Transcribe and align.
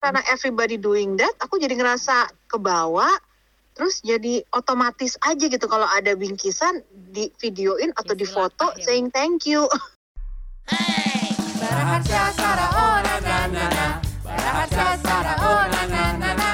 karena 0.00 0.24
everybody 0.32 0.80
doing 0.80 1.20
that, 1.20 1.36
aku 1.44 1.60
jadi 1.60 1.76
ngerasa 1.76 2.32
kebawa. 2.48 3.06
Terus 3.76 4.00
jadi 4.02 4.42
otomatis 4.50 5.14
aja 5.22 5.46
gitu 5.46 5.64
kalau 5.68 5.86
ada 5.86 6.16
bingkisan 6.16 6.82
di 7.12 7.30
videoin 7.38 7.94
atau 7.94 8.12
di 8.12 8.26
foto 8.26 8.72
ya. 8.76 8.82
saying 8.82 9.08
thank 9.14 9.46
you. 9.46 9.64
Sara 12.10 12.66
oh 12.72 12.96
na 13.04 13.16
na 13.20 13.36
na 13.52 13.64
na 13.68 13.86
Baraharsa 14.24 14.96
Sara 15.02 15.34
oh 15.44 15.62
na 15.68 15.82
na 15.86 16.04
na 16.16 16.30
na 16.34 16.50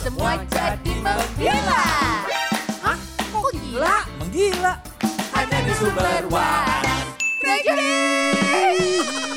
Semua 0.00 0.38
jadi 0.48 0.92
menggila 1.02 1.84
Hah? 2.80 2.98
Kok 3.30 3.50
gila? 3.52 3.96
Menggila. 4.22 4.72
Hanya 5.34 5.58
di 5.66 5.72
sumber 5.76 6.24
waras 6.30 7.04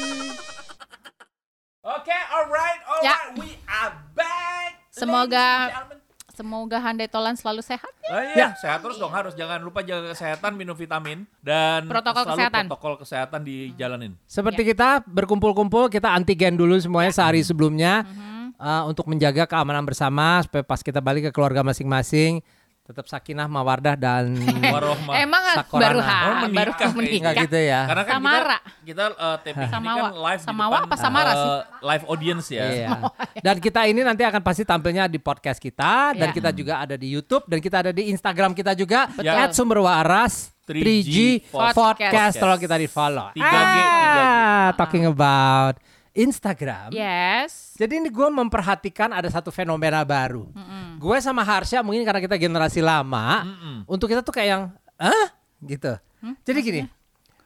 Oke, 1.83 2.15
alright, 2.31 2.79
alright, 2.95 3.05
Ya. 3.05 3.15
we 3.35 3.49
are 3.65 3.93
back. 4.13 4.71
Semoga-. 4.89 5.89
Semoga 6.33 6.81
Handai 6.81 7.05
Tolan 7.05 7.37
selalu 7.37 7.61
sehat. 7.61 7.93
Oh, 8.09 8.23
iya, 8.33 8.57
sehat 8.57 8.81
terus 8.81 8.97
dong 8.97 9.13
harus 9.13 9.37
jangan 9.37 9.61
lupa 9.61 9.85
jaga 9.85 10.09
kesehatan, 10.11 10.57
minum 10.57 10.73
vitamin 10.73 11.29
dan 11.39 11.85
Protokol 11.85 12.25
selalu 12.25 12.33
kesehatan. 12.33 12.63
protokol 12.65 12.93
kesehatan 12.97 13.39
dijalanin. 13.45 14.17
Seperti 14.25 14.65
kita 14.65 15.05
berkumpul-kumpul, 15.05 15.93
kita 15.93 16.09
antigen 16.09 16.57
dulu 16.57 16.81
semuanya 16.81 17.13
sehari 17.13 17.37
Mm-hmm. 17.37 17.47
sebelumnya 17.47 17.93
uh, 18.57 18.89
untuk 18.89 19.05
menjaga 19.05 19.45
keamanan 19.45 19.85
bersama 19.85 20.41
supaya 20.41 20.65
pas 20.65 20.81
kita 20.81 20.97
balik 20.97 21.29
ke 21.29 21.31
keluarga 21.31 21.61
masing-masing 21.61 22.41
tetap 22.83 23.07
sakinah, 23.07 23.47
mawardah 23.47 23.95
dan 23.95 24.35
Warohmah. 24.75 25.15
Emang 25.15 25.39
Sakorana. 25.55 25.83
baru 25.87 25.99
ha, 25.99 26.11
Oh, 26.19 26.33
menikah 26.43 26.75
baru 26.83 26.91
menikah. 26.93 27.15
Enggak 27.31 27.35
gitu 27.47 27.59
ya. 27.63 27.81
Karena 27.87 28.03
kan 28.03 28.13
Samara. 28.13 28.57
kita 28.59 28.83
kita 28.83 29.03
uh, 29.15 29.37
taping 29.39 29.55
ini 29.55 29.71
kan 29.71 30.13
live 30.19 30.35
di 30.35 30.45
Samawa 30.45 30.75
depan 30.75 30.83
apa 30.83 30.95
Samara 30.99 31.31
uh, 31.31 31.33
sih? 31.33 31.49
live 31.79 32.03
audience 32.05 32.45
ya. 32.51 32.63
Iya. 32.67 32.89
Dan 33.39 33.55
kita 33.57 33.81
ini 33.87 34.01
nanti 34.03 34.23
akan 34.23 34.41
pasti 34.43 34.63
tampilnya 34.63 35.07
di 35.07 35.15
podcast 35.17 35.57
kita 35.57 36.11
dan 36.11 36.27
Iya. 36.27 36.35
kita 36.35 36.49
juga 36.51 36.73
ada 36.79 36.95
di 36.95 37.07
YouTube 37.07 37.47
dan 37.47 37.59
kita 37.59 37.77
ada 37.79 37.91
di 37.91 38.11
Instagram 38.11 38.51
kita 38.51 38.75
juga 38.75 39.07
Betul. 39.09 39.31
at 39.31 39.55
Sumber 39.55 39.79
Waras 39.79 40.51
3G, 40.63 40.83
3G 40.83 41.17
Podcast. 41.51 41.75
Podcast. 41.75 42.33
Tolong 42.35 42.59
kita 42.59 42.75
di 42.75 42.87
follow. 42.87 43.27
3G, 43.31 43.43
3G. 43.43 43.79
Ah, 44.19 44.67
talking 44.75 45.03
about 45.05 45.79
Instagram. 46.13 46.93
Yes. 46.93 47.73
Jadi 47.73 47.97
ini 47.97 48.09
gue 48.13 48.27
memperhatikan 48.29 49.09
ada 49.09 49.25
satu 49.27 49.49
fenomena 49.49 50.05
baru. 50.05 50.45
Gue 51.01 51.17
sama 51.19 51.41
Harsha 51.41 51.81
mungkin 51.81 52.05
karena 52.05 52.21
kita 52.21 52.37
generasi 52.37 52.79
lama, 52.85 53.43
Mm-mm. 53.43 53.77
untuk 53.89 54.07
kita 54.07 54.21
tuh 54.21 54.31
kayak 54.31 54.47
yang, 54.47 54.63
ah, 55.01 55.27
gitu. 55.65 55.97
Jadi 56.45 56.59
gini, 56.63 56.81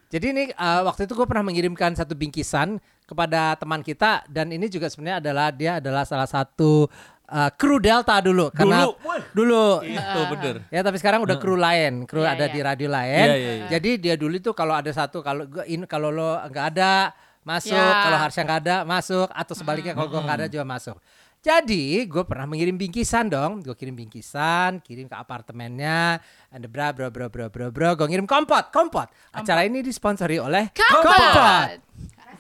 jadi 0.08 0.26
ini 0.32 0.44
uh, 0.54 0.86
waktu 0.88 1.10
itu 1.10 1.18
gue 1.18 1.26
pernah 1.26 1.44
mengirimkan 1.48 1.96
satu 1.98 2.14
bingkisan 2.14 2.78
kepada 3.04 3.56
teman 3.60 3.84
kita 3.84 4.24
dan 4.28 4.52
ini 4.52 4.68
juga 4.68 4.92
sebenarnya 4.92 5.20
adalah 5.24 5.48
dia 5.50 5.72
adalah 5.80 6.04
salah 6.04 6.28
satu 6.28 6.86
uh, 7.28 7.50
kru 7.56 7.80
Delta 7.80 8.20
dulu 8.24 8.52
karena 8.52 8.88
Dulu, 8.88 8.92
wah. 9.04 9.22
dulu 9.34 9.66
Itu 9.84 10.20
bener. 10.32 10.56
Ya 10.72 10.84
tapi 10.84 11.00
sekarang 11.00 11.24
udah 11.24 11.36
kru 11.40 11.56
lain, 11.60 12.08
kru 12.08 12.24
Iya, 12.24 12.36
ada 12.38 12.46
iya. 12.48 12.54
di 12.54 12.60
radio 12.62 12.88
lain. 12.92 13.28
Iya, 13.28 13.36
iya, 13.36 13.52
iya. 13.64 13.68
Jadi 13.72 13.90
dia 13.98 14.16
dulu 14.20 14.36
itu 14.38 14.52
kalau 14.56 14.76
ada 14.76 14.92
satu 14.92 15.20
kalau 15.24 15.48
gua 15.48 15.64
in 15.68 15.84
kalau 15.88 16.12
lo 16.12 16.38
nggak 16.52 16.66
ada 16.78 17.12
masuk, 17.48 17.72
Ya. 17.72 18.04
kalau 18.04 18.18
Harsha 18.20 18.42
nggak 18.44 18.60
ada 18.68 18.78
masuk 18.84 19.32
atau 19.32 19.54
sebaliknya 19.56 19.96
kalau 19.96 20.12
gua 20.12 20.22
nggak 20.28 20.38
ada 20.44 20.48
juga 20.52 20.68
masuk. 20.68 21.00
Jadi 21.38 22.04
gue 22.10 22.24
pernah 22.28 22.44
mengirim 22.50 22.76
bingkisan 22.76 23.32
dong, 23.32 23.64
gue 23.64 23.72
kirim 23.78 23.96
bingkisan, 23.96 24.84
kirim 24.84 25.08
ke 25.08 25.16
apartemennya, 25.16 26.20
ada 26.52 26.68
bra 26.68 26.92
bra 26.92 27.08
bra 27.08 27.32
bra 27.32 27.48
bra 27.48 27.72
bra, 27.72 27.90
gue 27.96 28.04
ngirim 28.10 28.28
kompot, 28.28 28.68
kompot. 28.74 29.08
Acara 29.32 29.64
ini 29.64 29.80
disponsori 29.80 30.42
oleh 30.42 30.68
Kompot. 30.76 31.80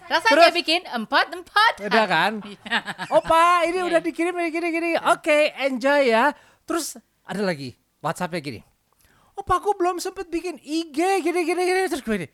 Rasanya 0.07 0.51
bikin 0.55 0.81
empat-empat. 0.87 1.83
Udah 1.83 2.05
kan? 2.07 2.31
Opa, 3.19 3.67
ini 3.67 3.79
udah 3.83 3.99
dikirim 3.99 4.35
ini 4.39 4.49
gini 4.49 4.67
gini. 4.71 4.89
Oke, 5.11 5.51
enjoy 5.55 6.11
ya. 6.11 6.31
Terus 6.63 6.95
ada 7.27 7.43
lagi 7.43 7.75
WhatsAppnya 7.99 8.39
gini. 8.39 8.59
Opa, 9.35 9.59
aku 9.59 9.75
belum 9.75 9.99
sempet 9.99 10.31
bikin 10.31 10.57
IG 10.63 11.21
gini 11.21 11.43
gini 11.43 11.61
gini. 11.63 11.79
Terus 11.91 12.01
gue 12.01 12.15
gini. 12.23 12.27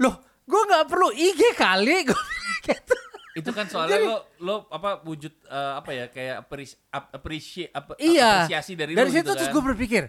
Loh, 0.00 0.22
gue 0.46 0.62
nggak 0.62 0.86
perlu 0.86 1.08
IG 1.10 1.40
kali. 1.52 1.96
Gue 2.08 2.22
gitu. 2.64 2.94
Itu 3.36 3.50
kan 3.52 3.66
soalnya 3.66 4.00
lo 4.00 4.16
lo 4.40 4.54
apa 4.66 5.02
wujud 5.02 5.28
eh, 5.44 5.72
apa 5.76 5.90
ya 5.90 6.06
kayak 6.08 6.36
appreci- 6.40 6.80
ap- 6.88 7.12
appreciate 7.12 7.68
apa- 7.68 7.94
Iya. 7.96 8.42
apresiasi 8.42 8.72
dari, 8.72 8.92
Dari 8.92 9.04
lo 9.04 9.12
situ 9.12 9.20
gitu 9.20 9.30
terus 9.34 9.48
kan. 9.48 9.54
gue 9.54 9.64
berpikir, 9.66 10.02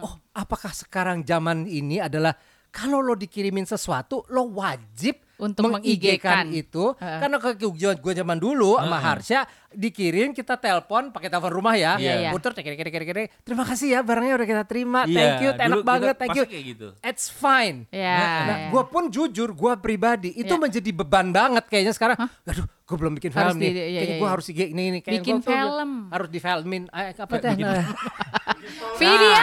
oh 0.00 0.14
apakah 0.32 0.72
sekarang 0.72 1.20
zaman 1.20 1.62
ini 1.64 1.98
adalah 1.98 2.32
kalau 2.70 2.98
lo 2.98 3.12
dikirimin 3.12 3.62
sesuatu 3.64 4.24
lo 4.28 4.48
wajib 4.50 5.20
Untuk 5.38 5.64
meng-IG-kan 5.66 6.44
meng-IG-kan. 6.44 6.46
itu 6.52 6.84
Heeh. 6.94 7.18
karena 7.18 7.36
ke 7.36 7.50
gue 7.94 8.12
zaman 8.14 8.36
dulu 8.36 8.76
sama 8.76 8.98
Harsha 8.98 9.40
dikirim 9.70 10.30
kita 10.30 10.54
telepon 10.54 11.08
pakai 11.08 11.26
telepon 11.26 11.48
rumah 11.50 11.72
ya 11.72 11.96
Iya, 11.96 12.12
iya. 12.18 12.30
puter 12.30 12.52
tek- 12.52 12.68
tek- 12.68 12.78
tek- 12.78 12.92
tek. 13.08 13.28
terima 13.40 13.64
kasih 13.64 13.88
ya 13.90 14.00
barangnya 14.00 14.34
udah 14.34 14.46
kita 14.46 14.64
terima 14.64 15.00
Iya, 15.02 15.16
thank 15.16 15.36
you 15.40 15.50
dulu 15.50 15.62
enak 15.62 15.72
kita 15.74 15.88
banget 15.88 16.14
thank 16.14 16.36
you 16.36 16.44
gitu. 16.44 16.88
it's 17.00 17.26
fine 17.26 17.88
Ya. 17.88 18.16
Nah, 18.42 18.56
ya. 18.58 18.68
gue 18.68 18.82
pun 18.84 19.08
jujur, 19.08 19.48
gue 19.50 19.72
pribadi 19.78 20.30
itu 20.32 20.48
Ya. 20.48 20.60
menjadi 20.60 20.90
beban 20.94 21.30
banget 21.30 21.64
kayaknya 21.66 21.92
sekarang. 21.92 22.18
Aduh, 22.20 22.64
gue 22.64 22.96
belum 22.96 23.12
bikin 23.14 23.30
Harus 23.30 23.52
film 23.52 23.56
nih. 23.58 23.66
di- 23.66 23.74
iya, 23.74 23.82
Kayaknya 23.82 24.00
iya, 24.06 24.12
gue 24.12 24.22
iya. 24.22 24.32
harus 24.32 24.46
IG 24.46 24.60
ini 24.66 24.82
ini. 24.84 24.98
Kayak 25.00 25.14
Bikin 25.18 25.36
film. 25.40 25.90
Harus 26.08 26.28
difilmin. 26.28 26.82
Eh, 26.88 27.12
apa 27.14 27.34
teh? 27.36 27.50
bikin- 28.62 28.78
Nah, 28.78 28.94
Video. 28.94 29.42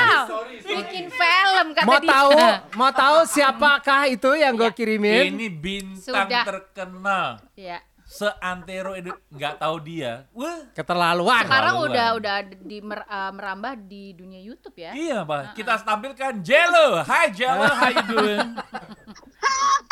Bikin 0.62 1.06
film 1.10 1.66
kata 1.74 1.84
mau 1.84 1.98
dia. 1.98 2.10
tahu, 2.10 2.32
mau 2.80 2.92
tahu 2.94 3.18
siapakah 3.26 4.02
itu 4.08 4.30
yang 4.34 4.54
gue 4.54 4.66
Ya. 4.66 4.72
kirimin? 4.72 5.34
Ini 5.34 5.48
bintang 5.50 6.30
Sudah. 6.30 6.44
terkenal 6.44 7.28
Iya. 7.54 7.82
seantero 8.02 8.94
ini 8.94 9.10
nggak 9.30 9.60
tahu 9.60 9.76
dia. 9.80 10.26
Wah. 10.32 10.66
Keterlaluan. 10.72 11.42
Sekarang 11.42 11.76
Keterlaluan. 11.76 11.92
udah 11.92 12.08
udah 12.16 12.38
di 12.60 12.78
mer- 12.80 13.06
eh, 13.06 13.32
merambah 13.32 13.74
di 13.82 14.04
dunia 14.14 14.40
YouTube 14.40 14.78
ya. 14.78 14.92
Iya, 14.94 15.18
Pak. 15.22 15.54
Kita 15.54 15.74
tampilkan 15.80 16.34
Jello. 16.40 17.02
Hi 17.04 17.28
Jello, 17.30 17.66
how 17.68 17.90
you 17.90 18.06
doing? 18.08 18.48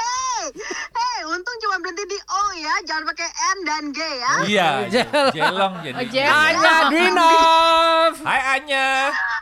Hey, 0.50 0.64
hey, 0.90 1.20
untung 1.26 1.58
cuma 1.60 1.76
berhenti 1.78 2.04
di 2.06 2.20
O 2.26 2.42
ya, 2.54 2.74
jangan 2.82 3.04
pakai 3.06 3.28
N 3.28 3.58
dan 3.62 3.84
G 3.90 4.00
ya. 4.00 4.34
Iya, 4.44 4.70
Jello. 4.88 5.24
Jelong 5.32 5.74
jadi. 5.82 5.96
Oh, 5.98 6.06
Jello. 6.08 6.40
Anya 6.40 6.74
Dwinov. 6.88 8.12
Hai 8.22 8.42
Anya. 8.54 8.88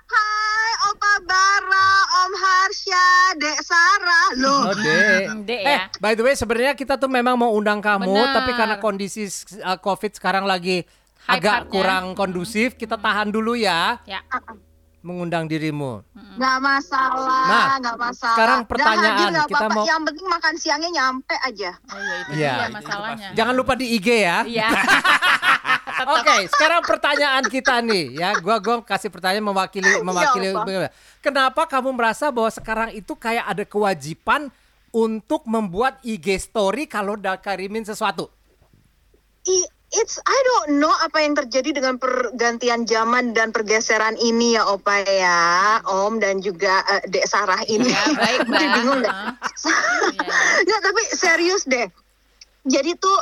Hai 0.03 0.71
Opa 0.85 1.13
Bara, 1.21 1.89
Om 2.19 2.33
Harsha, 2.35 3.07
Dek 3.35 3.57
Sarah. 3.59 4.27
Loh, 4.35 4.61
Oh, 4.63 4.73
Dek. 4.73 5.25
Dek 5.43 5.61
Eh, 5.61 5.77
ya. 5.77 5.85
by 5.97 6.13
the 6.13 6.21
way 6.21 6.33
sebenarnya 6.33 6.73
kita 6.73 6.95
tuh 6.95 7.07
memang 7.07 7.35
mau 7.35 7.51
undang 7.51 7.79
kamu, 7.79 8.05
Benar. 8.07 8.33
tapi 8.33 8.51
karena 8.53 8.75
kondisi 8.77 9.25
uh, 9.59 9.77
COVID 9.77 10.11
sekarang 10.11 10.43
lagi 10.43 10.85
agak 11.25 11.69
kurang 11.69 12.13
kondusif, 12.13 12.73
kita 12.73 12.95
tahan 12.95 13.29
dulu 13.29 13.53
ya 13.53 13.97
Ya. 14.05 14.21
Mengundang 15.05 15.45
dirimu. 15.45 16.01
nggak 16.35 16.57
masalah, 16.59 17.45
Nah, 17.45 17.77
nggak 17.77 17.95
masalah. 17.95 18.33
sekarang 18.33 18.59
pertanyaan, 18.65 19.13
hadir 19.15 19.27
nggak 19.31 19.47
kita 19.47 19.67
mau- 19.69 19.85
Yang 19.85 20.01
penting 20.03 20.27
makan 20.27 20.53
siangnya 20.57 20.89
nyampe 20.91 21.35
aja. 21.37 21.71
Oh 21.85 21.95
iya 21.95 22.15
itu 22.17 22.31
Iya, 22.33 22.51
dia 22.51 22.65
itu 22.65 22.75
masalahnya. 22.75 23.27
Jangan 23.31 23.53
lupa 23.53 23.73
di 23.73 23.85
IG 23.93 24.07
ya. 24.19 24.37
Iya. 24.43 24.67
Oke, 26.11 26.35
sekarang 26.49 26.81
pertanyaan 26.83 27.43
kita 27.45 27.79
nih 27.79 28.19
ya. 28.19 28.29
Gua 28.35 28.59
gua 28.59 28.81
kasih 28.81 29.07
pertanyaan 29.07 29.45
mewakili 29.45 30.01
mewakili. 30.01 30.51
apa? 30.51 30.91
Kenapa 31.17 31.61
kamu 31.63 31.93
merasa 31.93 32.27
bahwa 32.27 32.51
sekarang 32.51 32.89
itu 32.91 33.15
kayak 33.15 33.45
ada 33.47 33.63
kewajiban 33.63 34.51
untuk 34.89 35.45
membuat 35.45 36.01
IG 36.01 36.35
story 36.37 36.83
kalau 36.83 37.15
udah 37.15 37.37
kirimin 37.37 37.81
sesuatu? 37.81 38.27
I- 39.45 39.69
It's 39.95 40.19
I 40.19 40.39
don't 40.43 40.83
know 40.83 40.91
apa 40.91 41.23
yang 41.23 41.39
terjadi 41.39 41.79
dengan 41.79 41.95
pergantian 41.95 42.83
zaman 42.83 43.31
dan 43.31 43.55
pergeseran 43.55 44.19
ini 44.19 44.59
ya 44.59 44.67
Opa 44.67 45.07
ya, 45.07 45.79
Om 45.87 46.19
dan 46.19 46.43
juga 46.43 46.83
eh, 46.91 47.03
Dek 47.07 47.23
Sarah 47.23 47.63
ini. 47.65 47.87
Ya, 47.87 48.03
baik, 48.11 48.39
Mbak. 48.51 48.59
bingung 48.75 48.99
deh. 49.01 49.13
Iya. 50.15 50.35
Nggak, 50.67 50.81
tapi 50.83 51.01
serius 51.15 51.63
deh. 51.65 51.87
Jadi 52.67 52.93
tuh 52.99 53.17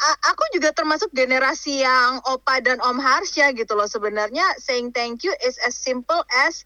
a- 0.00 0.20
aku 0.32 0.42
juga 0.52 0.72
termasuk 0.72 1.12
generasi 1.12 1.80
yang 1.80 2.20
Opa 2.24 2.60
dan 2.60 2.80
Om 2.80 3.00
Harsha 3.00 3.52
gitu 3.52 3.72
loh. 3.72 3.88
Sebenarnya 3.88 4.44
saying 4.60 4.92
thank 4.92 5.24
you 5.24 5.32
is 5.44 5.56
as 5.64 5.76
simple 5.76 6.20
as 6.44 6.64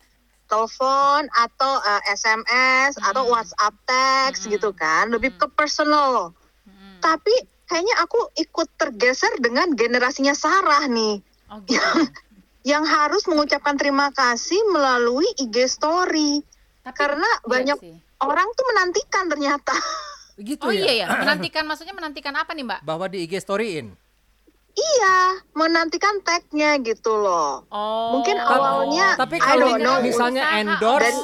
telepon 0.51 1.31
atau 1.33 1.73
eh, 1.83 2.03
SMS 2.13 2.99
atau 3.01 3.31
WhatsApp 3.31 3.75
text 3.87 4.47
gitu 4.47 4.75
kan, 4.75 5.09
lebih 5.11 5.35
ke 5.39 5.47
personal. 5.55 6.35
Tapi 6.99 7.54
kayaknya 7.65 7.95
aku 7.99 8.19
ikut 8.35 8.69
tergeser 8.75 9.33
dengan 9.39 9.73
generasinya 9.73 10.33
Sarah 10.33 10.85
nih 10.85 11.21
Oh 11.47 11.61
gitu. 11.67 11.81
yang 12.63 12.83
harus 12.83 13.25
mengucapkan 13.25 13.75
terima 13.75 14.09
kasih 14.11 14.57
melalui 14.67 15.29
IG 15.37 15.67
story. 15.67 16.41
Tapi- 16.81 16.97
Karena 16.97 17.25
iya 17.25 17.45
banyak 17.45 17.79
sih. 17.79 17.97
orang 18.21 18.49
tuh 18.51 18.65
menantikan 18.67 19.25
ternyata. 19.27 19.77
Gitu 20.35 20.59
Oh 20.61 20.69
ya. 20.69 20.83
iya 20.83 20.93
ya, 20.97 21.07
menantikan 21.15 21.63
maksudnya 21.63 21.95
menantikan 21.95 22.35
apa 22.35 22.51
nih, 22.53 22.67
Mbak? 22.67 22.81
Bahwa 22.83 23.07
di 23.07 23.23
IG 23.23 23.39
storyin. 23.39 23.95
Iya, 24.75 25.17
menantikan 25.55 26.19
tagnya 26.21 26.75
gitu 26.81 27.15
loh. 27.15 27.63
Oh. 27.71 28.19
Mungkin 28.19 28.35
awalnya 28.37 29.15
Tapi 29.15 29.39
I 29.39 29.43
kalau 29.47 29.71
don't 29.71 29.79
know. 29.79 30.03
misalnya 30.03 30.43
endorse. 30.59 31.15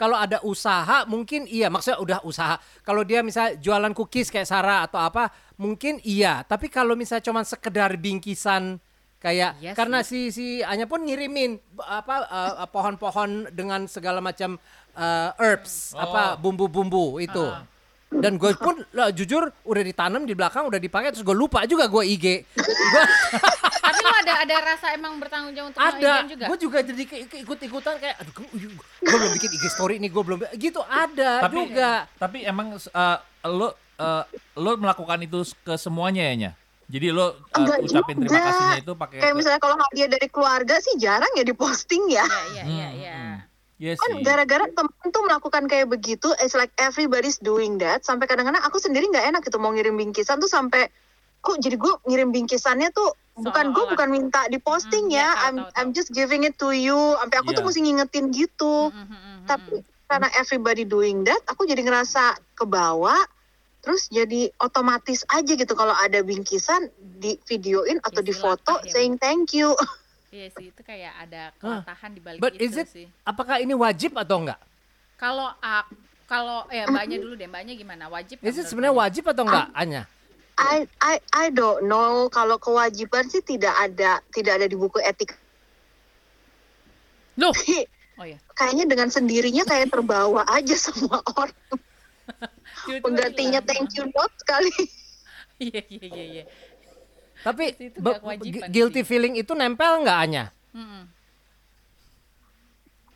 Kalau 0.00 0.16
ada 0.16 0.40
usaha 0.40 1.04
mungkin 1.04 1.44
iya 1.44 1.68
maksudnya 1.68 2.00
udah 2.00 2.18
usaha. 2.24 2.56
Kalau 2.80 3.04
dia 3.04 3.20
misalnya 3.20 3.60
jualan 3.60 3.92
cookies 3.92 4.32
kayak 4.32 4.48
Sarah 4.48 4.88
atau 4.88 4.96
apa 4.96 5.28
mungkin 5.60 6.00
iya. 6.00 6.40
Tapi 6.40 6.72
kalau 6.72 6.96
misalnya 6.96 7.28
cuman 7.28 7.44
sekedar 7.44 8.00
bingkisan 8.00 8.80
kayak 9.20 9.60
Iya 9.60 9.76
karena 9.76 10.00
si 10.00 10.32
si 10.32 10.64
Anya 10.64 10.88
pun 10.88 11.04
ngirimin 11.04 11.60
b- 11.60 11.84
apa 11.84 12.24
eh, 12.24 12.68
pohon-pohon 12.72 13.52
dengan 13.52 13.84
segala 13.84 14.24
macam 14.24 14.56
eh, 14.96 15.30
herbs 15.36 15.92
apa 15.92 16.40
bumbu-bumbu 16.40 17.20
itu. 17.20 17.44
Dan 18.10 18.42
gue 18.42 18.50
pun 18.58 18.74
lah, 18.90 19.14
jujur 19.14 19.52
udah 19.62 19.82
ditanam 19.86 20.26
di 20.26 20.34
belakang 20.34 20.66
udah 20.66 20.82
dipakai 20.82 21.14
terus 21.14 21.22
gue 21.22 21.36
lupa 21.36 21.62
juga 21.62 21.86
gue 21.86 22.02
IG. 22.10 22.26
Lu 22.58 22.64
ada 24.40 24.54
ada 24.56 24.66
rasa 24.66 24.86
emang 24.90 25.16
bertanggung 25.16 25.52
jawab 25.52 25.68
untuk 25.70 25.80
ada 25.80 26.24
juga? 26.24 26.46
gue 26.48 26.58
juga 26.58 26.78
jadi 26.80 27.02
ke- 27.04 27.28
ke- 27.28 27.40
ikut-ikutan 27.40 27.94
kayak 27.96 28.16
aduh 28.16 28.32
gue 28.32 28.48
belum 29.12 29.32
bikin 29.36 29.50
IG 29.52 29.64
story 29.68 29.96
nih 29.98 30.08
gue 30.08 30.22
belum 30.22 30.38
gitu 30.56 30.80
ada 30.82 31.44
Tapi 31.44 31.56
juga 31.66 32.08
Tapi 32.16 32.38
emang 32.42 32.72
uh, 32.74 33.18
lo 33.46 33.68
uh, 33.96 34.24
lo 34.56 34.70
melakukan 34.74 35.20
itu 35.20 35.44
ke 35.60 35.76
semuanya 35.76 36.24
ya 36.26 36.34
Nya? 36.36 36.52
Jadi 36.90 37.06
lo 37.08 37.22
uh, 37.22 37.32
Enggak 37.54 37.78
ucapin 37.84 38.16
terima 38.18 38.32
juga. 38.32 38.48
kasihnya 38.48 38.78
itu 38.80 38.92
pakai 38.96 39.16
Kayak 39.20 39.34
misalnya 39.36 39.60
kalau 39.60 39.76
hadiah 39.78 40.08
dari 40.08 40.26
keluarga 40.26 40.74
sih 40.80 40.94
jarang 40.96 41.30
ya 41.36 41.44
diposting 41.44 42.02
ya. 42.08 42.24
Iya 42.24 42.42
iya 42.50 42.64
iya 42.64 42.88
iya. 42.90 43.18
Iya 43.80 43.92
Kan 43.96 44.20
gara-gara 44.20 44.68
temen 44.68 45.06
tuh 45.08 45.22
melakukan 45.24 45.64
kayak 45.64 45.88
begitu, 45.88 46.28
it's 46.36 46.52
like 46.52 46.68
everybody's 46.76 47.40
doing 47.40 47.80
that. 47.80 48.04
Sampai 48.04 48.28
kadang-kadang 48.28 48.60
aku 48.60 48.76
sendiri 48.76 49.08
nggak 49.08 49.32
enak 49.32 49.40
gitu 49.40 49.56
mau 49.56 49.72
ngirim 49.72 49.96
bingkisan 49.96 50.36
tuh 50.36 50.50
sampai 50.50 50.92
kok 51.40 51.56
jadi 51.56 51.74
gue 51.74 51.92
ngirim 52.04 52.30
bingkisannya 52.30 52.90
tuh 52.90 53.08
bukan 53.34 53.72
gue 53.72 53.84
bukan 53.86 54.08
minta 54.08 54.44
diposting 54.46 55.08
Hmm, 55.08 55.16
ya, 55.16 55.18
iya, 55.18 55.30
tahu, 55.30 55.40
I'm 55.42 55.56
tahu, 55.56 55.66
tahu. 55.66 55.76
I'm 55.78 55.90
just 55.90 56.10
giving 56.10 56.42
it 56.42 56.54
to 56.56 56.70
you. 56.70 56.96
Sampai 57.16 57.36
aku 57.38 57.50
tuh 57.50 57.62
Iya. 57.62 57.66
mesti 57.66 57.80
ngingetin 57.80 58.24
gitu. 58.30 58.74
Mhm, 58.86 59.00
mhm, 59.00 59.08
mhm. 59.10 59.46
Tapi 59.46 59.72
karena 60.04 60.28
everybody 60.34 60.84
doing 60.84 61.22
that, 61.22 61.40
aku 61.46 61.64
jadi 61.64 61.80
ngerasa 61.80 62.22
kebawa. 62.54 63.16
Terus 63.80 64.06
jadi 64.08 64.52
otomatis 64.58 65.24
aja 65.26 65.48
gitu 65.48 65.72
kalau 65.72 65.96
ada 65.96 66.20
bingkisan 66.20 66.92
di 67.16 67.40
videoin 67.42 67.96
atau 67.98 68.20
Ya, 68.20 68.26
di 68.26 68.34
foto 68.34 68.76
ya. 68.78 68.92
saying 68.92 69.16
thank 69.16 69.50
you. 69.50 69.72
Iya 70.30 70.46
sih 70.52 70.70
itu 70.70 70.78
kayak 70.80 71.26
ada 71.26 71.50
kelatahan 71.56 72.14
di 72.14 72.22
balik 72.22 72.38
but 72.38 72.54
itu 72.54 72.62
is 72.62 72.76
it 72.76 72.86
sih. 72.86 73.10
apakah 73.24 73.58
ini 73.58 73.74
wajib 73.74 74.14
atau 74.14 74.38
enggak 74.38 74.62
Kalau 75.16 75.50
ak- 75.58 75.90
kalau 76.24 76.70
ya 76.70 76.86
mbaknya 76.86 77.18
dulu 77.18 77.34
deh 77.34 77.50
mbaknya 77.50 77.74
gimana 77.74 78.06
wajib? 78.06 78.38
is 78.38 78.54
it 78.54 78.62
sebenarnya 78.62 78.94
wajib 78.94 79.26
atau 79.26 79.42
enggak 79.42 79.66
Anya 79.74 80.06
I 80.56 80.88
I 80.98 81.14
I 81.30 81.46
don't 81.50 81.86
know 81.86 82.26
kalau 82.26 82.56
kewajiban 82.56 83.26
sih 83.26 83.40
tidak 83.40 83.72
ada 83.76 84.18
tidak 84.32 84.58
ada 84.58 84.66
di 84.66 84.74
buku 84.74 84.98
etik. 85.00 85.36
Loh. 87.36 87.54
Oh 88.20 88.28
ya. 88.28 88.36
kayaknya 88.52 88.84
dengan 88.84 89.08
sendirinya 89.08 89.64
kayak 89.64 89.88
terbawa 89.88 90.44
aja 90.44 90.76
semua 90.76 91.24
orang. 91.24 91.56
Penggantinya 93.00 93.64
thank 93.64 93.96
you 93.96 94.04
note 94.12 94.34
sekali. 94.36 94.68
Iya 95.56 95.80
iya 95.88 96.04
iya 96.04 96.24
iya. 96.24 96.44
tapi 97.40 97.72
Itu 97.76 98.00
be- 98.00 98.12
nggak 98.12 98.20
kewajiban 98.20 98.68
guilty 98.68 99.00
sih. 99.00 99.08
feeling 99.08 99.40
itu 99.40 99.52
nempel 99.52 100.04
enggak 100.04 100.18
Anya. 100.20 100.44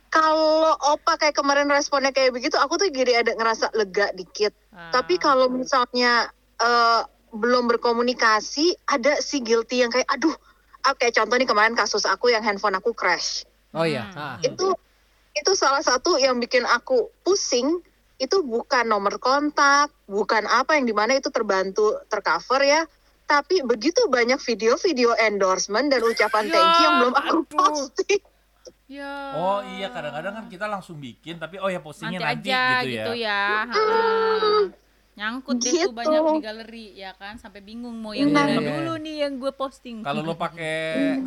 Kalau 0.09 0.73
opa 0.79 1.19
kayak 1.19 1.35
kemarin 1.35 1.67
responnya 1.67 2.09
kayak 2.09 2.31
begitu, 2.31 2.55
aku 2.55 2.79
tuh 2.79 2.87
jadi 2.87 3.19
ada 3.21 3.35
ngerasa 3.35 3.75
lega 3.75 4.09
dikit. 4.15 4.55
Ah. 4.71 4.89
Tapi 4.89 5.19
kalau 5.19 5.51
misalnya 5.51 6.31
eh, 6.57 7.01
belum 7.35 7.67
berkomunikasi, 7.67 8.87
ada 8.87 9.19
si 9.19 9.43
guilty 9.43 9.83
yang 9.83 9.91
kayak, 9.91 10.07
aduh, 10.07 10.33
ah, 10.85 10.93
kayak 10.93 11.17
contoh 11.17 11.35
nih 11.35 11.49
kemarin 11.49 11.73
kasus 11.73 12.05
aku 12.05 12.29
yang 12.29 12.45
handphone 12.45 12.77
aku 12.77 12.93
crash. 12.93 13.43
oh 13.75 13.83
iya 13.83 14.07
Hmm. 14.07 14.15
Ah. 14.15 14.37
itu 14.39 14.71
itu 15.35 15.51
salah 15.51 15.83
satu 15.83 16.15
yang 16.15 16.39
bikin 16.39 16.63
aku 16.63 17.11
pusing 17.27 17.83
itu 18.15 18.39
bukan 18.39 18.87
nomor 18.87 19.19
kontak 19.19 19.91
bukan 20.07 20.47
apa 20.47 20.79
yang 20.79 20.87
di 20.87 20.95
mana 20.95 21.19
itu 21.19 21.27
terbantu 21.27 21.99
tercover 22.07 22.63
ya 22.63 22.87
tapi 23.27 23.59
begitu 23.67 24.07
banyak 24.07 24.39
video-video 24.39 25.11
endorsement 25.19 25.91
dan 25.91 25.99
ucapan 26.07 26.47
Ya, 26.47 26.53
thank 26.55 26.71
you 26.79 26.83
yang 26.87 26.93
belum 27.03 27.13
aku 27.19 27.37
aduh. 27.43 27.45
posting 27.51 28.23
Ya. 28.85 29.33
Oh 29.33 29.65
iya 29.65 29.89
kadang-kadang 29.89 30.33
kan 30.37 30.45
kita 30.45 30.69
langsung 30.69 31.01
bikin 31.01 31.41
tapi 31.41 31.57
oh 31.57 31.65
ya 31.73 31.81
postingnya 31.81 32.21
nanti, 32.21 32.47
nanti, 32.47 32.49
aja 32.53 32.61
gitu, 32.85 32.85
gitu 32.93 33.13
ya. 33.17 33.41
ya. 33.65 34.84
Nyangkut 35.15 35.57
deh 35.57 35.71
tuh 35.71 35.79
Gitu. 35.81 35.95
banyak 35.95 36.21
di 36.29 36.43
galeri 36.43 36.85
ya 36.93 37.15
kan 37.15 37.35
sampai 37.35 37.59
bingung 37.59 37.95
mau 37.95 38.11
yang 38.11 38.29
Nah. 38.29 38.43
mana 38.43 38.59
Iya. 38.59 38.67
dulu 38.69 38.93
nih 38.99 39.15
yang 39.17 39.33
gue 39.35 39.47
posting. 39.49 40.03
Kalau 40.03 40.19
lo 40.21 40.35
pakai 40.45 40.75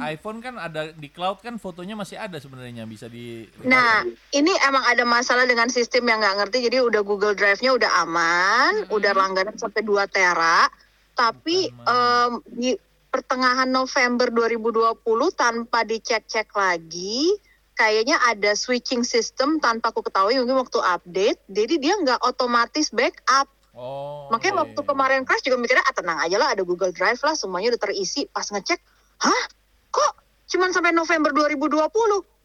iPhone 0.06 0.38
kan 0.38 0.56
ada 0.56 0.92
di 0.92 1.08
cloud 1.08 1.40
kan 1.40 1.56
fotonya 1.56 1.92
masih 1.94 2.16
ada 2.16 2.36
sebenarnya 2.36 2.84
bisa 2.84 3.08
di 3.08 3.48
nah 3.62 4.04
ini 4.30 4.52
emang 4.62 4.84
ada 4.84 5.02
masalah 5.02 5.44
dengan 5.44 5.66
sistem 5.68 6.04
yang 6.04 6.20
nggak 6.20 6.36
ngerti 6.38 6.56
jadi 6.62 6.80
udah 6.82 7.00
Google 7.00 7.32
Drive-nya 7.32 7.72
udah 7.72 7.90
aman 7.98 8.72
Hmm. 8.78 8.92
udah 8.92 9.12
langganan 9.14 9.56
sampai 9.56 9.80
2 9.80 10.04
tera 10.06 10.68
tapi 11.14 11.66
em, 11.66 12.30
di 12.46 12.76
pertengahan 13.08 13.66
November 13.66 14.28
2020 14.28 15.00
tanpa 15.32 15.82
dicek-cek 15.82 16.52
lagi 16.52 17.32
kayaknya 17.72 18.20
ada 18.22 18.52
switching 18.52 19.00
system 19.00 19.56
tanpa 19.58 19.88
aku 19.88 20.02
ketahui 20.02 20.36
mungkin 20.36 20.60
waktu 20.60 20.78
update 20.78 21.40
jadi 21.48 21.74
dia 21.74 21.94
nggak 21.96 22.20
otomatis 22.22 22.90
backup 22.90 23.48
Oh. 23.78 24.26
makanya 24.34 24.58
iya, 24.58 24.60
waktu 24.66 24.80
kemarin 24.82 25.22
crash 25.22 25.46
juga 25.46 25.54
mikirnya 25.54 25.86
ah 25.86 25.94
tenang 25.94 26.18
aja 26.18 26.34
lah 26.34 26.50
ada 26.50 26.66
Google 26.66 26.90
Drive 26.90 27.22
lah 27.22 27.38
semuanya 27.38 27.70
udah 27.70 27.82
terisi 27.86 28.26
pas 28.26 28.42
ngecek 28.42 28.82
hah 29.22 29.42
kok 29.88 30.12
cuman 30.50 30.74
sampai 30.74 30.90
November 30.90 31.30
2020 31.30 31.78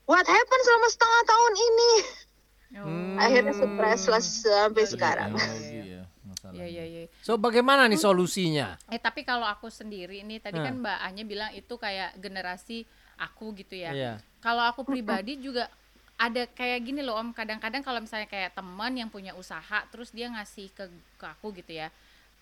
what 0.05 0.25
happened 0.29 0.63
selama 0.63 0.87
setengah 0.93 1.21
tahun 1.25 1.53
ini. 1.57 1.91
Hmm. 2.73 3.17
akhirnya 3.17 3.53
stres 3.53 4.01
lah 4.09 4.21
sampai 4.21 4.83
sekarang 4.85 5.31
ya. 5.37 6.01
Iya 6.53 6.65
iya 6.69 6.83
iya. 6.85 7.01
so 7.21 7.37
bagaimana 7.37 7.85
nih 7.85 7.97
solusinya 7.97 8.77
Eh 8.89 8.97
tapi 8.97 9.21
kalau 9.21 9.45
aku 9.45 9.69
sendiri 9.69 10.21
nih 10.21 10.37
tadi 10.37 10.57
Hmm. 10.61 10.65
kan 10.69 10.75
Mbak 10.81 10.97
Anya 11.01 11.23
bilang 11.23 11.51
itu 11.53 11.73
kayak 11.77 12.17
generasi 12.17 12.85
aku 13.17 13.53
gitu 13.57 13.77
ya. 13.77 13.91
Iya. 13.93 14.13
Kalau 14.41 14.65
aku 14.65 14.83
pribadi 14.83 15.37
juga 15.37 15.69
ada 16.23 16.43
kayak 16.47 16.79
gini 16.87 17.03
loh 17.03 17.19
Om, 17.19 17.35
kadang-kadang 17.35 17.83
kalau 17.83 17.99
misalnya 17.99 18.31
kayak 18.31 18.55
teman 18.55 18.95
yang 18.95 19.11
punya 19.11 19.35
usaha 19.35 19.83
terus 19.91 20.15
dia 20.15 20.31
ngasih 20.31 20.71
ke 20.71 20.87
ke 21.19 21.25
aku 21.27 21.51
gitu 21.59 21.75
ya. 21.75 21.91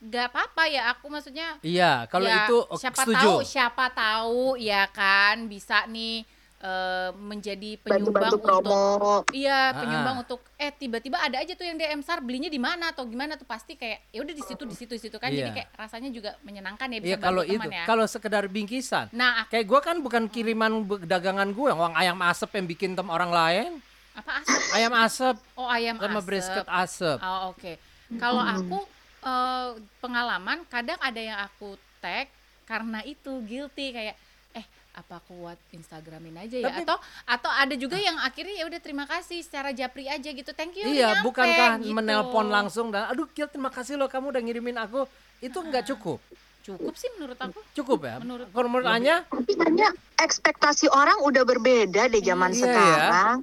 Gak 0.01 0.33
apa-apa 0.33 0.65
ya, 0.65 0.89
aku 0.93 1.13
maksudnya 1.13 1.61
iya 1.61 2.05
kalau 2.09 2.25
ya, 2.25 2.45
itu 2.45 2.57
siapa 2.77 3.01
setuju 3.05 3.21
tahu 3.21 3.37
siapa 3.45 3.85
tahu 3.93 4.45
ya 4.57 4.89
kan 4.89 5.45
bisa 5.45 5.85
nih 5.89 6.25
eh, 6.61 7.09
menjadi 7.11 7.75
penyumbang 7.79 8.29
bantu-bantu 8.29 8.37
untuk 8.37 8.45
promo 8.61 9.25
Iya, 9.31 9.59
Ah. 9.67 9.75
penyumbang 9.75 10.15
untuk 10.19 10.39
eh 10.55 10.69
tiba-tiba 10.69 11.17
ada 11.17 11.37
aja 11.37 11.51
tuh 11.51 11.63
yang 11.63 11.73
DM 11.73 11.99
SAR 11.99 12.19
belinya 12.19 12.47
di 12.47 12.57
mana 12.57 12.89
atau 12.89 13.03
gimana 13.03 13.33
tuh 13.33 13.43
pasti 13.43 13.73
kayak 13.73 14.05
ya 14.07 14.21
udah 14.21 14.29
di 14.31 14.43
situ 14.43 14.63
di 14.63 14.75
situ 14.75 14.91
di 14.91 15.01
situ 15.01 15.17
kan. 15.17 15.27
Jadi 15.27 15.41
Iya. 15.43 15.55
kayak 15.57 15.69
rasanya 15.75 16.09
juga 16.09 16.37
menyenangkan 16.41 16.87
ya 16.87 16.99
bisa 16.99 17.09
Iya 17.11 17.17
kalau 17.19 17.41
bantu 17.41 17.55
itu 17.57 17.69
ya. 17.71 17.83
kalau 17.83 18.05
sekedar 18.05 18.43
bingkisan 18.45 19.05
Nah, 19.11 19.41
aku, 19.41 19.49
kayak 19.51 19.65
gue 19.65 19.79
kan 19.81 19.97
bukan 19.99 20.23
kiriman 20.27 20.71
dagangan 21.03 21.49
gue 21.49 21.69
uang 21.71 21.93
ayam 21.93 22.21
asap 22.21 22.49
yang 22.55 22.67
bikin 22.67 22.89
tem 22.93 23.07
orang 23.07 23.29
lain 23.29 23.81
apa 24.13 24.31
asap? 24.39 24.59
ayam 24.71 24.93
asap 24.93 25.35
Oh, 25.55 25.65
ayam 25.65 25.95
sama 25.95 26.13
asap. 26.15 26.27
brisket 26.27 26.65
asap 26.67 27.17
Oh, 27.19 27.49
oke. 27.49 27.73
Kalau 28.13 28.43
aku 28.43 28.77
eh, 29.21 29.69
pengalaman 29.97 30.61
kadang 30.67 30.99
ada 30.99 31.17
yang 31.17 31.39
aku 31.39 31.73
tag 31.97 32.29
karena 32.63 33.01
itu 33.03 33.31
guilty 33.41 33.91
kayak 33.91 34.13
eh 34.53 34.65
apa 34.91 35.23
aku 35.23 35.31
buat 35.39 35.55
Instagramin 35.71 36.35
aja 36.35 36.57
ya 36.57 36.67
Tapi- 36.67 36.83
atau 36.83 36.97
atau 37.23 37.51
ada 37.51 37.75
juga 37.79 37.95
yang 37.95 38.19
akhirnya 38.19 38.59
ya 38.59 38.65
udah 38.67 38.81
terima 38.83 39.07
kasih 39.07 39.39
secara 39.39 39.71
japri 39.71 40.05
aja 40.05 40.27
gitu. 40.27 40.51
Thank 40.51 40.75
you. 40.75 40.85
Iya, 40.85 41.15
nyampe," 41.15 41.31
bukankah 41.31 41.71
gitu. 41.79 41.95
menelpon 41.95 42.47
langsung 42.51 42.91
dan 42.91 43.07
aduh 43.07 43.27
Gil 43.31 43.47
terima 43.47 43.71
kasih 43.71 43.95
loh 43.95 44.11
kamu 44.11 44.35
udah 44.35 44.41
ngirimin 44.43 44.77
aku. 44.77 45.07
Itu 45.39 45.63
nggak 45.63 45.87
cukup. 45.95 46.19
Cukup 46.61 46.93
sih 46.93 47.09
menurut 47.17 47.39
aku. 47.39 47.57
Cukup 47.73 48.05
ya? 48.05 48.19
Menurut- 48.19 48.51
Kalau 48.51 48.67
menurut 48.69 48.85
Anya? 48.85 49.25
tapi 49.25 49.57
kayaknya 49.57 49.89
ekspektasi 50.19 50.91
orang 50.91 51.17
udah 51.25 51.41
berbeda 51.41 52.05
deh 52.05 52.21
zaman 52.21 52.51
Iya, 52.51 52.61
sekarang 52.61 53.37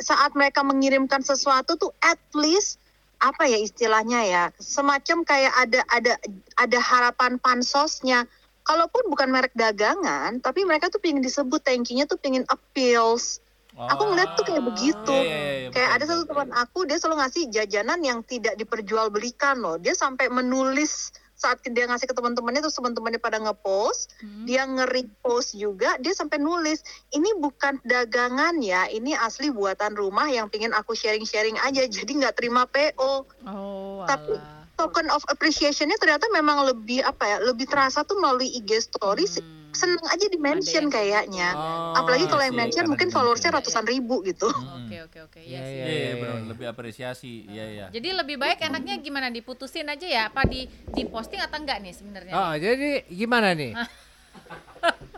saat 0.00 0.32
mereka 0.32 0.64
mengirimkan 0.64 1.20
sesuatu 1.20 1.76
tuh 1.76 1.92
at 2.00 2.18
least 2.32 2.80
apa 3.22 3.46
ya 3.46 3.54
istilahnya 3.54 4.20
ya 4.26 4.44
semacam 4.58 5.22
kayak 5.22 5.52
ada 5.54 5.80
ada 5.86 6.12
ada 6.58 6.78
harapan 6.80 7.38
pansosnya 7.38 8.26
kalaupun 8.62 9.06
bukan 9.10 9.28
merek 9.30 9.54
dagangan 9.54 10.38
tapi 10.38 10.62
mereka 10.62 10.88
tuh 10.88 11.02
pengen 11.02 11.22
disebut 11.22 11.62
thank 11.62 11.90
you-nya 11.90 12.06
tuh 12.06 12.18
pengen 12.18 12.46
appeals. 12.48 13.42
Aku 13.72 14.04
ngeliat 14.04 14.36
tuh 14.36 14.44
kayak 14.44 14.68
begitu. 14.68 15.16
Iya, 15.16 15.24
iya, 15.24 15.52
iya, 15.64 15.68
kayak 15.72 15.90
betul, 15.96 15.96
ada 15.96 16.04
satu 16.04 16.22
teman 16.28 16.48
aku 16.52 16.78
dia 16.84 17.00
selalu 17.00 17.16
ngasih 17.24 17.42
jajanan 17.48 18.00
yang 18.04 18.20
tidak 18.20 18.54
diperjualbelikan 18.60 19.64
loh. 19.64 19.80
Dia 19.80 19.96
sampai 19.96 20.28
menulis 20.28 21.08
saat 21.42 21.58
dia 21.64 21.90
ngasih 21.90 22.06
ke 22.06 22.14
teman-temannya 22.14 22.62
terus 22.62 22.78
teman-temannya 22.78 23.18
pada 23.18 23.42
ngepost. 23.42 24.14
Hmm. 24.22 24.46
dia 24.46 24.62
nge-repost 24.62 25.58
juga 25.58 25.98
dia 25.98 26.14
sampai 26.14 26.38
nulis 26.38 26.86
ini 27.10 27.34
bukan 27.42 27.82
dagangan 27.82 28.62
ya 28.62 28.86
ini 28.86 29.18
asli 29.18 29.50
buatan 29.50 29.98
rumah 29.98 30.30
yang 30.30 30.46
pingin 30.46 30.70
aku 30.70 30.94
sharing-sharing 30.94 31.58
aja 31.58 31.82
jadi 31.98 32.06
nggak 32.06 32.38
terima 32.38 32.68
PO 32.70 33.26
Oh, 33.42 34.06
Tapi-. 34.06 34.61
Token 34.82 35.06
of 35.08 35.22
appreciation-nya 35.26 35.94
ternyata 35.96 36.26
memang 36.28 36.66
lebih 36.66 37.00
apa 37.00 37.22
ya 37.24 37.36
lebih 37.40 37.64
terasa 37.64 38.02
tuh 38.02 38.18
melalui 38.18 38.50
IG 38.52 38.82
stories 38.82 39.38
Hmm. 39.38 39.70
seneng 39.72 40.04
aja 40.04 40.26
di 40.26 40.36
mention 40.36 40.84
yang- 40.84 40.92
kayaknya. 40.92 41.48
Oh, 41.50 41.96
Apalagi 41.96 42.26
kalau 42.26 42.42
yang 42.42 42.52
mention 42.52 42.84
mungkin 42.84 43.08
followersnya 43.08 43.48
ratusan 43.50 43.84
ribu 43.84 44.20
gitu. 44.20 44.44
Oke 44.44 45.00
oke 45.00 45.18
oke. 45.22 45.40
Iya 45.40 45.58
Iya, 45.58 45.64
sih. 45.64 45.78
Iya, 45.80 46.12
iya, 46.12 46.44
lebih 46.44 46.66
apresiasi. 46.66 47.34
Iya, 47.46 47.64
iya. 47.70 47.86
Jadi 47.88 48.08
lebih 48.12 48.36
baik 48.36 48.60
enaknya 48.60 48.98
gimana 48.98 49.28
diputusin 49.28 49.88
aja 49.88 50.04
ya? 50.04 50.22
Apa 50.28 50.44
di 50.44 50.64
di 50.68 51.02
posting 51.04 51.40
atau 51.40 51.56
enggak 51.56 51.80
nih 51.80 51.94
sebenarnya? 51.94 52.32
Oh, 52.32 52.52
jadi 52.54 53.06
gimana 53.08 53.54
nih? 53.54 53.72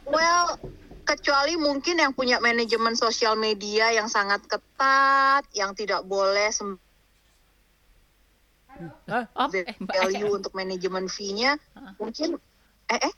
Well, 0.07 0.61
kecuali 1.03 1.57
mungkin 1.57 1.99
yang 1.99 2.13
punya 2.13 2.39
manajemen 2.39 2.95
sosial 2.95 3.35
media 3.37 3.91
yang 3.91 4.07
sangat 4.07 4.45
ketat, 4.45 5.43
yang 5.53 5.73
tidak 5.73 6.05
boleh 6.05 6.49
sem- 6.49 6.79
Hah? 9.09 9.25
Oh, 9.37 9.49
eh, 9.53 9.77
Mbak 9.79 9.97
value 9.97 10.31
untuk 10.33 10.53
manajemen 10.57 11.07
fee-nya, 11.09 11.59
mungkin 12.01 12.37
eh 12.91 13.01
eh 13.01 13.15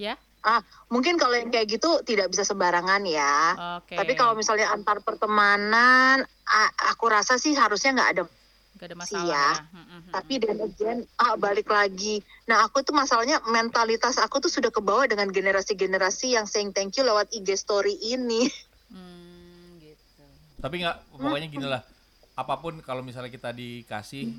ya. 0.00 0.14
ah 0.40 0.64
mungkin 0.88 1.20
kalau 1.20 1.36
yang 1.36 1.52
kayak 1.52 1.68
gitu 1.68 2.00
tidak 2.08 2.32
bisa 2.32 2.48
sembarangan 2.48 3.04
ya. 3.04 3.56
Oke. 3.80 3.92
Tapi 3.96 4.12
kalau 4.16 4.32
misalnya 4.32 4.72
antar 4.72 5.04
pertemanan, 5.04 6.24
aku 6.88 7.04
rasa 7.12 7.36
sih 7.36 7.52
harusnya 7.52 7.92
nggak 7.96 8.12
ada. 8.16 8.24
Gak 8.80 8.96
ada 8.96 8.96
sih 9.04 9.12
masalah 9.12 9.28
ya. 9.28 9.36
ya. 9.36 9.48
Hmm, 9.60 9.84
hmm, 9.84 10.00
hmm. 10.00 10.12
Tapi 10.16 10.34
dan 10.40 10.58
again, 10.64 10.98
ah 11.20 11.34
balik 11.36 11.68
lagi. 11.68 12.24
Nah 12.48 12.64
aku 12.64 12.80
tuh 12.80 12.96
masalahnya 12.96 13.44
mentalitas 13.44 14.16
aku 14.16 14.40
tuh 14.40 14.48
sudah 14.48 14.72
kebawa 14.72 15.04
dengan 15.04 15.28
generasi-generasi 15.28 16.40
yang 16.40 16.48
saying 16.48 16.72
thank 16.72 16.96
you 16.96 17.04
lewat 17.04 17.28
IG 17.36 17.60
story 17.60 17.92
ini. 18.00 18.48
Hmm, 18.88 19.76
gitu. 19.84 20.24
Tapi 20.64 20.80
nggak, 20.80 20.96
pokoknya 21.12 21.48
gini 21.52 21.66
lah. 21.68 21.84
Apa 22.32 22.56
pun 22.56 22.78
kalau 22.80 23.00
misalnya 23.00 23.28
kita 23.28 23.50
dikasih, 23.50 24.32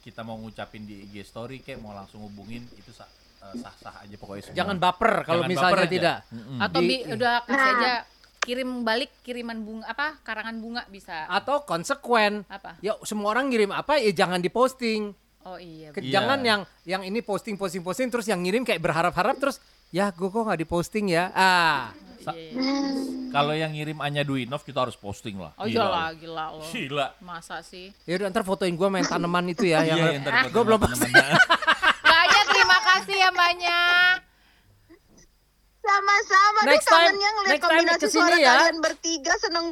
kita 0.00 0.20
mau 0.20 0.34
ngucapin 0.34 0.82
di 0.82 1.04
IG 1.04 1.22
story, 1.22 1.58
kayak 1.58 1.78
mau 1.78 1.92
langsung 1.92 2.22
hubungin, 2.22 2.64
itu 2.72 2.90
sah- 2.90 3.10
eh, 3.42 3.54
sah-sah 3.56 4.00
aja 4.00 4.14
pokoknya 4.14 4.42
semua. 4.44 4.56
Jangan 4.56 4.76
baper 4.78 5.12
kalau 5.22 5.42
Jangan 5.42 5.50
misalnya 5.50 5.72
baper 5.72 5.82
aja. 5.82 5.92
tidak. 5.92 6.16
Mm-mm. 6.30 6.58
Atau 6.58 6.80
Di- 6.80 6.88
bi- 6.88 7.04
udah 7.10 7.34
kasih 7.42 7.58
Nah. 7.68 7.76
aja 7.76 7.92
kirim 8.40 8.82
balik 8.82 9.10
kiriman 9.22 9.58
bunga 9.60 9.86
apa 9.86 10.18
karangan 10.20 10.56
bunga 10.58 10.82
bisa. 10.88 11.26
Atau 11.26 11.62
konsekuen. 11.62 12.42
Apa? 12.46 12.74
Ya 12.78 12.98
semua 13.02 13.30
orang 13.30 13.46
ngirim 13.46 13.70
apa 13.70 13.96
ya 13.96 14.10
jangan 14.12 14.38
diposting. 14.38 15.14
Oh 15.42 15.54
iya. 15.56 15.90
Ke- 15.90 16.00
Iya. 16.00 16.12
Jangan 16.16 16.38
yang 16.40 16.60
yang 16.84 17.02
ini 17.02 17.20
posting 17.20 17.54
posting 17.54 17.80
posting 17.80 18.08
terus 18.08 18.24
yang 18.24 18.38
ngirim 18.38 18.62
kayak 18.62 18.78
berharap-harap 18.80 19.36
terus 19.36 19.58
ya 19.90 20.08
gue 20.08 20.24
kok 20.24 20.40
nggak 20.40 20.58
diposting 20.58 21.06
ya. 21.08 21.30
Ah. 21.32 21.90
Iya, 22.24 22.54
iya. 22.54 22.62
Kalau 23.28 23.50
yang 23.52 23.72
ngirim 23.72 23.98
Anya 23.98 24.22
Duinov, 24.22 24.60
kita 24.60 24.78
harus 24.80 24.94
posting 24.94 25.34
lah. 25.36 25.50
Oh 25.56 25.64
Gila 25.64 25.82
loh. 25.82 26.14
gila 26.14 26.44
loh. 26.52 26.64
Gila. 26.64 27.06
Masa 27.18 27.58
sih? 27.60 27.90
Ya 28.04 28.14
udah 28.14 28.28
ntar 28.28 28.42
fotoin 28.42 28.70
gue 28.70 28.88
main 28.88 29.02
tanaman 29.02 29.48
itu 29.48 29.64
ya 29.64 29.82
yang 29.88 29.98
Iya, 29.98 30.20
ntar 30.20 30.46
gue 30.46 30.62
belum 30.62 30.78
teman-teman. 30.78 31.24
Banyak 32.04 32.44
terima 32.52 32.78
kasih 32.84 33.16
ya 33.16 33.30
banyak. 33.32 34.14
Sama-sama. 35.80 36.58
Duh, 36.60 36.68
Next 36.70 36.86
time- 36.86 36.94
kangennya 37.02 37.30
ngeliat 37.32 37.50
next 37.50 37.60
time 37.60 37.70
kombinasi 37.74 37.98
ke 37.98 38.08
sini 38.08 38.32
ya. 38.38 38.54
kalian 38.54 38.76
bertiga 38.78 39.34
seneng 39.36 39.66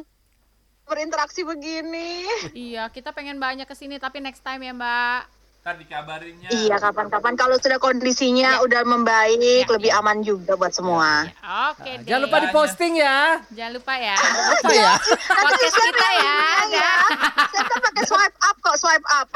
berinteraksi 0.83 1.41
begini. 1.41 2.27
Iya, 2.51 2.83
kita 2.89 3.09
pengen 3.11 3.37
banyak 3.37 3.63
ke 3.63 3.71
sini 3.71 3.95
tapi 3.95 4.19
next 4.19 4.43
time 4.43 4.59
ya 4.59 4.73
Mbak. 4.73 5.21
Ntar 5.61 5.77
dikabarinnya. 5.77 6.49
Iya, 6.49 6.81
kapan-kapan 6.81 7.37
kalau 7.37 7.53
sudah 7.61 7.77
kondisinya 7.77 8.65
udah 8.65 8.81
membaik, 8.81 9.69
Ya, 9.69 9.69
lebih 9.69 9.93
ya. 9.93 10.01
aman 10.01 10.25
juga 10.25 10.57
buat 10.57 10.73
semua. 10.73 11.29
Oke 11.69 12.01
deh. 12.01 12.09
Jangan 12.09 12.21
lupa 12.25 12.37
diposting 12.41 12.97
ya. 12.97 13.37
Jangan 13.53 13.77
lupa 13.77 13.93
ya. 13.93 14.17
Apa 14.17 14.73
ya? 14.73 14.97
Podcast 15.21 15.77
kita 15.77 16.09
ya. 16.17 16.37
ya. 16.73 16.91
Saya 17.53 17.63
kan 17.69 17.77
pakai 17.77 18.03
swipe 18.09 18.37
up 18.41 18.55
kok, 18.57 18.75
swipe 18.81 19.05
up. 19.13 19.29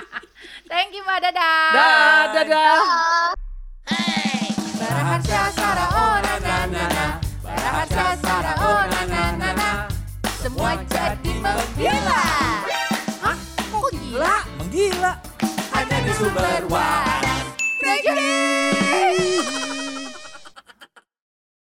Thank 0.74 0.90
you 0.90 1.06
Mbak. 1.06 1.22
Dadah. 1.22 1.70
Dah, 1.70 2.22
dadah. 2.34 2.74
Baraharsa 4.74 5.40
Sara 5.54 5.86
oh 5.86 6.16
na 6.18 6.34
na 6.42 6.56
na 6.66 6.84
na 6.90 7.06
Baraharsa 7.40 8.06
Sara 8.18 8.52
oh 8.58 8.82
na 8.84 9.00
na 9.06 9.22
na 9.38 9.50
na 9.54 9.70
Semua 10.36 10.76
jadi 10.82 11.32
menggila 11.40 12.22
Super 16.16 16.30
but 16.32 16.70
why? 16.70 17.13